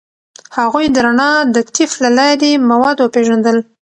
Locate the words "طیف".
1.75-1.91